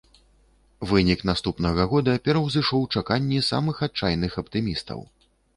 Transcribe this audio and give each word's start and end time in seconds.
Вынік 0.91 1.19
наступнага 1.31 1.85
года 1.93 2.15
пераўзышоў 2.29 2.81
чаканні 2.97 3.45
самых 3.51 3.75
адчайных 3.89 4.31
аптымістаў. 4.45 4.99